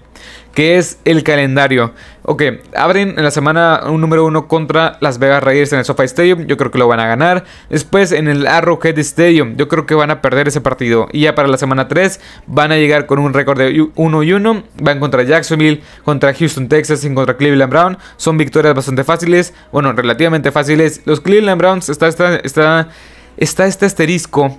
Que 0.54 0.78
es 0.78 1.00
el 1.04 1.24
calendario. 1.24 1.92
Ok, 2.24 2.44
abren 2.74 3.16
en 3.18 3.24
la 3.26 3.32
semana 3.32 3.82
un 3.88 4.00
número 4.00 4.24
uno 4.24 4.48
contra 4.48 4.98
Las 5.02 5.20
Vegas 5.20 5.44
Raiders 5.44 5.74
en 5.74 5.80
el 5.80 5.86
SoFi 5.86 6.04
Stadium. 6.04 6.46
Yo 6.46 6.56
creo 6.56 6.72
que 6.72 6.78
lo 6.78 6.88
van 6.88 7.02
a 7.02 7.08
ganar. 7.08 7.44
Después 7.70 8.14
en 8.14 8.30
el 8.30 8.48
Arrowhead 8.48 8.98
Stadium. 9.00 9.58
Yo 9.58 9.68
creo 9.68 9.86
que 9.86 9.96
van 9.96 10.12
a 10.12 10.22
perder 10.22 10.48
ese 10.48 10.62
partido. 10.62 11.10
Y 11.12 11.24
ya 11.24 11.36
para 11.36 11.50
la 11.50 11.58
semana 11.58 11.90
3 11.90 12.22
van 12.48 12.72
a 12.72 12.78
llegar 12.78 13.06
con 13.06 13.20
un 13.20 13.34
récord 13.34 13.58
de 13.58 13.86
1 13.96 14.24
y 14.24 14.32
1. 14.32 14.64
Van 14.82 15.02
contra 15.02 15.24
Jacksonville, 15.24 15.82
contra 16.06 16.34
Houston, 16.34 16.70
Texas 16.70 17.04
y 17.04 17.14
contra 17.14 17.36
Cleveland 17.36 17.70
Brown. 17.70 17.98
Son 18.16 18.38
victorias 18.38 18.74
bastante 18.74 19.04
fáciles 19.04 19.41
bueno, 19.72 19.94
relativamente 19.94 20.52
fáciles. 20.52 21.02
Los 21.06 21.22
Cleveland 21.22 21.60
Browns 21.60 21.90
está, 21.90 22.08
está, 22.08 22.36
está, 22.38 22.90
está 23.38 23.66
este 23.66 23.86
asterisco 23.86 24.58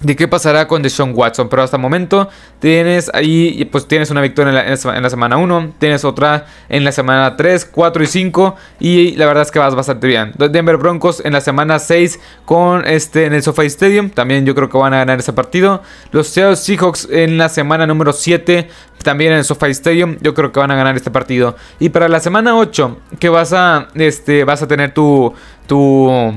de 0.00 0.16
qué 0.16 0.28
pasará 0.28 0.68
con 0.68 0.82
Deshaun 0.82 1.12
Watson. 1.14 1.48
Pero 1.48 1.62
hasta 1.62 1.76
el 1.76 1.82
momento 1.82 2.28
tienes 2.58 3.10
ahí, 3.14 3.64
pues 3.70 3.88
tienes 3.88 4.10
una 4.10 4.20
victoria 4.20 4.50
en 4.50 5.02
la, 5.02 5.10
semana 5.10 5.36
1, 5.36 5.74
tienes 5.78 6.04
otra 6.04 6.46
en 6.68 6.84
la 6.84 6.92
semana 6.92 7.36
3, 7.36 7.64
4 7.66 8.02
y 8.02 8.06
5. 8.06 8.56
Y 8.80 9.16
la 9.16 9.26
verdad 9.26 9.42
es 9.42 9.50
que 9.50 9.58
vas 9.58 9.74
bastante 9.74 10.06
bien. 10.06 10.32
Denver 10.36 10.76
Broncos 10.76 11.22
en 11.24 11.32
la 11.32 11.40
semana 11.40 11.78
6 11.78 12.20
con 12.44 12.86
este 12.86 13.26
en 13.26 13.34
el 13.34 13.42
SoFi 13.42 13.66
Stadium. 13.66 14.10
También 14.10 14.46
yo 14.46 14.54
creo 14.54 14.68
que 14.68 14.78
van 14.78 14.94
a 14.94 14.98
ganar 14.98 15.18
ese 15.18 15.32
partido. 15.32 15.82
Los 16.12 16.28
Seattle 16.28 16.56
Seahawks 16.56 17.08
en 17.10 17.38
la 17.38 17.48
semana 17.48 17.86
número 17.86 18.12
7. 18.12 18.68
También 19.02 19.32
en 19.32 19.38
el 19.38 19.44
SoFi 19.44 19.70
Stadium. 19.70 20.16
Yo 20.20 20.34
creo 20.34 20.52
que 20.52 20.60
van 20.60 20.70
a 20.70 20.76
ganar 20.76 20.96
este 20.96 21.10
partido. 21.10 21.56
Y 21.78 21.88
para 21.88 22.08
la 22.08 22.20
semana 22.20 22.56
8, 22.56 22.98
que 23.18 23.28
vas 23.28 23.52
a, 23.52 23.88
este, 23.94 24.44
vas 24.44 24.62
a 24.62 24.68
tener 24.68 24.92
tu, 24.92 25.32
tu 25.66 26.34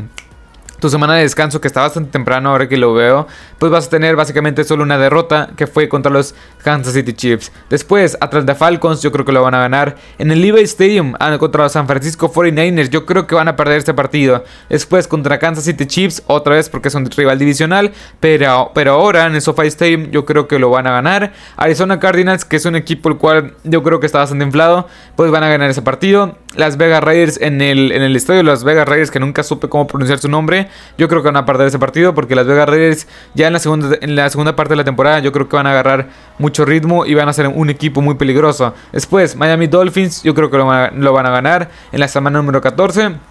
tu 0.81 0.89
semana 0.89 1.15
de 1.15 1.21
descanso, 1.21 1.61
que 1.61 1.67
está 1.67 1.81
bastante 1.81 2.11
temprano 2.11 2.49
ahora 2.49 2.67
que 2.67 2.75
lo 2.75 2.93
veo, 2.93 3.27
pues 3.59 3.71
vas 3.71 3.85
a 3.85 3.89
tener 3.91 4.15
básicamente 4.15 4.63
solo 4.63 4.83
una 4.83 4.97
derrota 4.97 5.51
que 5.55 5.67
fue 5.67 5.87
contra 5.87 6.11
los 6.11 6.33
Kansas 6.63 6.93
City 6.93 7.13
Chiefs. 7.13 7.51
Después, 7.69 8.17
Atlanta 8.19 8.55
Falcons, 8.55 9.01
yo 9.03 9.11
creo 9.11 9.23
que 9.23 9.31
lo 9.31 9.43
van 9.43 9.53
a 9.53 9.59
ganar. 9.59 9.95
En 10.17 10.31
el 10.31 10.41
Levi 10.41 10.61
Stadium, 10.61 11.13
ah, 11.19 11.37
contra 11.37 11.63
los 11.63 11.71
San 11.71 11.87
Francisco 11.87 12.33
49ers, 12.33 12.89
yo 12.89 13.05
creo 13.05 13.27
que 13.27 13.35
van 13.35 13.47
a 13.47 13.55
perder 13.55 13.77
este 13.77 13.93
partido. 13.93 14.43
Después, 14.69 15.07
contra 15.07 15.37
Kansas 15.37 15.65
City 15.65 15.85
Chiefs, 15.85 16.23
otra 16.25 16.55
vez 16.55 16.67
porque 16.67 16.89
son 16.89 17.05
rival 17.05 17.37
divisional, 17.37 17.91
pero, 18.19 18.71
pero 18.73 18.93
ahora 18.93 19.27
en 19.27 19.35
el 19.35 19.41
SoFi 19.41 19.67
Stadium, 19.67 20.09
yo 20.09 20.25
creo 20.25 20.47
que 20.47 20.57
lo 20.57 20.71
van 20.71 20.87
a 20.87 20.91
ganar. 20.91 21.33
Arizona 21.57 21.99
Cardinals, 21.99 22.43
que 22.43 22.55
es 22.55 22.65
un 22.65 22.75
equipo 22.75 23.07
el 23.09 23.17
cual 23.17 23.53
yo 23.63 23.83
creo 23.83 23.99
que 23.99 24.07
está 24.07 24.17
bastante 24.17 24.43
inflado, 24.43 24.87
pues 25.15 25.29
van 25.29 25.43
a 25.43 25.49
ganar 25.49 25.69
ese 25.69 25.83
partido. 25.83 26.37
Las 26.55 26.77
Vegas 26.77 27.03
Raiders 27.03 27.39
en 27.39 27.61
el, 27.61 27.91
en 27.91 28.01
el 28.01 28.15
estadio 28.15 28.39
de 28.39 28.45
Las 28.45 28.63
Vegas 28.63 28.87
Raiders, 28.87 29.11
que 29.11 29.19
nunca 29.19 29.43
supe 29.43 29.69
cómo 29.69 29.85
pronunciar 29.85 30.17
su 30.17 30.27
nombre. 30.27 30.70
Yo 30.97 31.07
creo 31.07 31.21
que 31.21 31.27
van 31.27 31.37
a 31.37 31.45
perder 31.45 31.67
ese 31.67 31.79
partido 31.79 32.13
porque 32.13 32.35
las 32.35 32.45
Vegas 32.45 32.69
Raiders 32.69 33.07
ya 33.33 33.47
en 33.47 33.53
la 33.53 33.59
segunda, 33.59 33.97
en 34.01 34.15
la 34.15 34.29
segunda 34.29 34.55
parte 34.55 34.73
de 34.73 34.77
la 34.77 34.83
temporada 34.83 35.19
yo 35.19 35.31
creo 35.31 35.47
que 35.47 35.55
van 35.55 35.67
a 35.67 35.71
agarrar 35.71 36.09
mucho 36.37 36.65
ritmo 36.65 37.05
y 37.05 37.13
van 37.13 37.29
a 37.29 37.33
ser 37.33 37.47
un 37.47 37.69
equipo 37.69 38.01
muy 38.01 38.15
peligroso. 38.15 38.73
Después, 38.91 39.35
Miami 39.35 39.67
Dolphins, 39.67 40.23
yo 40.23 40.33
creo 40.33 40.49
que 40.49 40.57
lo 40.57 40.65
van 40.65 41.25
a 41.25 41.29
ganar 41.29 41.69
en 41.91 41.99
la 41.99 42.07
semana 42.07 42.39
número 42.39 42.61
14. 42.61 43.30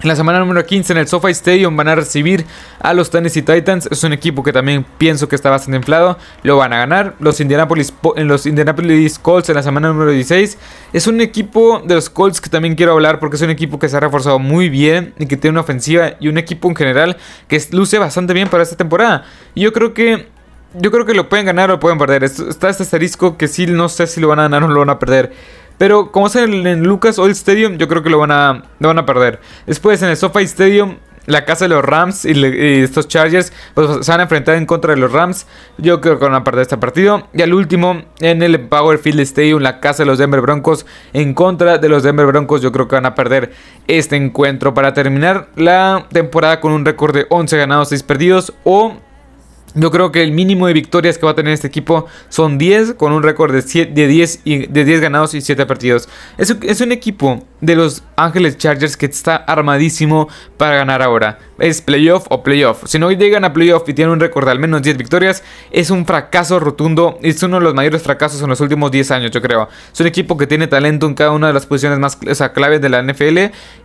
En 0.00 0.08
la 0.08 0.16
semana 0.16 0.40
número 0.40 0.64
15 0.66 0.94
en 0.94 0.98
el 0.98 1.06
SoFi 1.06 1.30
Stadium 1.30 1.76
van 1.76 1.86
a 1.86 1.94
recibir 1.94 2.44
a 2.80 2.92
los 2.92 3.10
Tennessee 3.10 3.42
Titans. 3.42 3.88
Es 3.88 4.02
un 4.02 4.12
equipo 4.12 4.42
que 4.42 4.52
también 4.52 4.84
pienso 4.98 5.28
que 5.28 5.36
está 5.36 5.48
bastante 5.48 5.76
inflado. 5.76 6.18
Lo 6.42 6.56
van 6.56 6.72
a 6.72 6.78
ganar. 6.78 7.14
Los 7.20 7.40
Indianapolis, 7.40 7.94
en 8.16 8.26
los 8.26 8.46
Indianapolis 8.46 9.20
Colts 9.20 9.48
en 9.50 9.54
la 9.54 9.62
semana 9.62 9.88
número 9.88 10.10
16. 10.10 10.58
Es 10.92 11.06
un 11.06 11.20
equipo 11.20 11.80
de 11.86 11.94
los 11.94 12.10
Colts 12.10 12.40
que 12.40 12.50
también 12.50 12.74
quiero 12.74 12.92
hablar 12.92 13.20
porque 13.20 13.36
es 13.36 13.42
un 13.42 13.50
equipo 13.50 13.78
que 13.78 13.88
se 13.88 13.96
ha 13.96 14.00
reforzado 14.00 14.40
muy 14.40 14.68
bien 14.68 15.14
y 15.20 15.26
que 15.26 15.36
tiene 15.36 15.52
una 15.52 15.60
ofensiva 15.60 16.14
y 16.18 16.26
un 16.26 16.36
equipo 16.36 16.68
en 16.68 16.74
general 16.74 17.16
que 17.46 17.62
luce 17.70 17.98
bastante 17.98 18.32
bien 18.32 18.48
para 18.48 18.64
esta 18.64 18.76
temporada. 18.76 19.24
Yo 19.54 19.72
creo 19.72 19.94
que 19.94 20.26
yo 20.74 20.90
creo 20.90 21.04
que 21.04 21.14
lo 21.14 21.28
pueden 21.28 21.46
ganar 21.46 21.70
o 21.70 21.74
lo 21.74 21.80
pueden 21.80 21.98
perder. 21.98 22.24
Está 22.24 22.70
este 22.70 22.82
asterisco 22.82 23.36
que 23.36 23.46
sí 23.46 23.66
no 23.66 23.88
sé 23.88 24.06
si 24.06 24.20
lo 24.20 24.28
van 24.28 24.38
a 24.38 24.42
ganar 24.42 24.64
o 24.64 24.68
lo 24.68 24.80
van 24.80 24.90
a 24.90 24.98
perder. 24.98 25.32
Pero 25.82 26.12
como 26.12 26.28
es 26.28 26.36
en, 26.36 26.84
Lucas 26.84 27.18
Oil 27.18 27.32
Stadium, 27.32 27.76
yo 27.76 27.88
creo 27.88 28.04
que 28.04 28.08
lo 28.08 28.20
van 28.20 28.30
a, 28.30 28.62
van 28.78 28.98
a 29.00 29.04
perder. 29.04 29.40
Después 29.66 30.00
en 30.00 30.10
el 30.10 30.16
SoFi 30.16 30.44
Stadium, 30.44 30.98
la 31.26 31.44
casa 31.44 31.64
de 31.64 31.70
los 31.70 31.84
Rams 31.84 32.24
y, 32.24 32.30
estos 32.84 33.08
Chargers 33.08 33.52
pues, 33.74 34.06
se 34.06 34.12
van 34.12 34.20
a 34.20 34.22
enfrentar 34.22 34.54
en 34.54 34.64
contra 34.64 34.94
de 34.94 35.00
los 35.00 35.10
Rams. 35.10 35.44
Yo 35.78 36.00
creo 36.00 36.20
que 36.20 36.24
van 36.24 36.36
a 36.36 36.44
perder 36.44 36.62
este 36.62 36.76
partido. 36.76 37.26
Y 37.34 37.42
al 37.42 37.52
último, 37.52 38.00
en 38.20 38.44
el 38.44 38.60
Powerfield 38.60 39.18
Stadium, 39.22 39.60
la 39.60 39.80
casa 39.80 40.04
de 40.04 40.06
los 40.06 40.18
Denver 40.18 40.40
Broncos 40.40 40.86
en 41.14 41.34
contra 41.34 41.78
de 41.78 41.88
los 41.88 42.04
Denver 42.04 42.26
Broncos. 42.26 42.62
Yo 42.62 42.70
creo 42.70 42.86
que 42.86 42.94
van 42.94 43.06
a 43.06 43.16
perder 43.16 43.50
este 43.88 44.14
encuentro 44.14 44.74
para 44.74 44.94
terminar 44.94 45.48
la 45.56 46.06
temporada 46.12 46.60
con 46.60 46.70
un 46.70 46.84
récord 46.84 47.12
de 47.12 47.26
11 47.28 47.56
ganados, 47.56 47.88
6 47.88 48.04
perdidos 48.04 48.52
o 48.62 48.98
yo 49.74 49.90
creo 49.90 50.12
que 50.12 50.22
el 50.22 50.32
mínimo 50.32 50.66
de 50.66 50.72
victorias 50.72 51.18
que 51.18 51.24
va 51.24 51.32
a 51.32 51.34
tener 51.34 51.52
este 51.52 51.66
equipo 51.66 52.06
son 52.28 52.58
10, 52.58 52.94
con 52.94 53.12
un 53.12 53.22
récord 53.22 53.52
de, 53.54 54.06
10, 54.08 54.40
y, 54.44 54.66
de 54.66 54.84
10 54.84 55.00
ganados 55.00 55.34
y 55.34 55.40
7 55.40 55.64
partidos. 55.66 56.08
Es, 56.36 56.54
es 56.62 56.80
un 56.80 56.92
equipo 56.92 57.42
de 57.60 57.76
los 57.76 58.02
Ángeles 58.16 58.58
Chargers 58.58 58.96
que 58.96 59.06
está 59.06 59.36
armadísimo 59.36 60.28
para 60.56 60.76
ganar 60.76 61.00
ahora. 61.00 61.38
Es 61.58 61.80
playoff 61.80 62.26
o 62.28 62.42
playoff. 62.42 62.82
Si 62.86 62.98
no 62.98 63.10
llegan 63.12 63.44
a 63.44 63.52
playoff 63.52 63.88
y 63.88 63.94
tienen 63.94 64.12
un 64.12 64.20
récord 64.20 64.44
de 64.44 64.50
al 64.50 64.58
menos 64.58 64.82
10 64.82 64.96
victorias, 64.96 65.42
es 65.70 65.90
un 65.90 66.04
fracaso 66.04 66.60
rotundo. 66.60 67.18
Es 67.22 67.42
uno 67.42 67.58
de 67.58 67.64
los 67.64 67.74
mayores 67.74 68.02
fracasos 68.02 68.42
en 68.42 68.48
los 68.48 68.60
últimos 68.60 68.90
10 68.90 69.10
años, 69.12 69.30
yo 69.30 69.40
creo. 69.40 69.68
Es 69.92 70.00
un 70.00 70.06
equipo 70.06 70.36
que 70.36 70.46
tiene 70.46 70.66
talento 70.66 71.06
en 71.06 71.14
cada 71.14 71.30
una 71.30 71.46
de 71.46 71.52
las 71.52 71.66
posiciones 71.66 71.98
más 71.98 72.16
claves 72.52 72.80
de 72.80 72.88
la 72.88 73.02
NFL. 73.02 73.38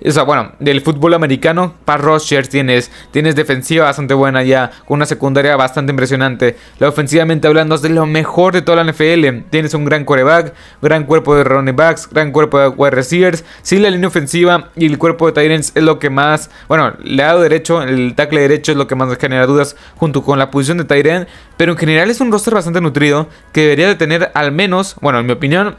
O 0.05 0.11
sea, 0.11 0.23
bueno, 0.23 0.53
del 0.59 0.81
fútbol 0.81 1.13
americano. 1.13 1.75
Para 1.85 2.01
Rochers 2.01 2.49
tienes, 2.49 2.91
tienes 3.11 3.35
defensiva 3.35 3.85
bastante 3.85 4.13
buena 4.13 4.43
ya, 4.43 4.71
con 4.85 4.95
una 4.95 5.05
secundaria 5.05 5.55
bastante 5.55 5.66
bastante 5.67 5.91
impresionante. 5.91 6.55
La 6.79 6.87
ofensivamente 6.87 7.47
hablando 7.47 7.75
es 7.75 7.81
de 7.81 7.89
lo 7.89 8.05
mejor 8.05 8.53
de 8.53 8.61
toda 8.61 8.83
la 8.83 8.91
NFL. 8.91 9.49
Tienes 9.49 9.73
un 9.73 9.85
gran 9.85 10.05
coreback, 10.05 10.53
gran 10.81 11.03
cuerpo 11.03 11.35
de 11.35 11.43
running 11.43 11.75
backs, 11.75 12.09
gran 12.09 12.31
cuerpo 12.31 12.59
de 12.59 12.69
wide 12.69 12.91
receivers. 12.91 13.43
Sí, 13.61 13.79
la 13.79 13.89
línea 13.89 14.07
ofensiva 14.07 14.69
y 14.75 14.85
el 14.85 14.97
cuerpo 14.97 15.27
de 15.27 15.33
Tyrants 15.33 15.73
es 15.75 15.83
lo 15.83 15.99
que 15.99 16.09
más, 16.09 16.49
bueno, 16.67 16.93
el 17.03 17.17
lado 17.17 17.41
derecho, 17.41 17.81
el 17.81 18.15
tackle 18.15 18.41
derecho 18.41 18.71
es 18.71 18.77
lo 18.77 18.87
que 18.87 18.95
más 18.95 19.15
genera 19.17 19.45
dudas 19.45 19.75
junto 19.97 20.23
con 20.23 20.39
la 20.39 20.49
posición 20.49 20.77
de 20.77 20.85
Tyrant. 20.85 21.27
Pero 21.57 21.73
en 21.73 21.77
general 21.77 22.09
es 22.09 22.21
un 22.21 22.31
roster 22.31 22.53
bastante 22.53 22.81
nutrido 22.81 23.27
que 23.51 23.61
debería 23.61 23.87
de 23.87 23.95
tener 23.95 24.31
al 24.33 24.51
menos, 24.51 24.95
bueno, 25.01 25.19
en 25.19 25.25
mi 25.25 25.33
opinión, 25.33 25.75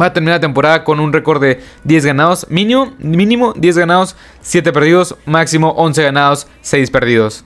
Va 0.00 0.06
a 0.06 0.12
terminar 0.12 0.36
la 0.36 0.40
temporada 0.40 0.84
con 0.84 1.00
un 1.00 1.12
récord 1.12 1.40
de 1.40 1.60
10 1.84 2.04
ganados, 2.04 2.46
mínimo, 2.50 2.92
mínimo 2.98 3.54
10 3.56 3.78
ganados, 3.78 4.16
7 4.42 4.70
perdidos, 4.72 5.16
máximo 5.24 5.70
11 5.70 6.02
ganados, 6.02 6.46
6 6.60 6.90
perdidos. 6.90 7.44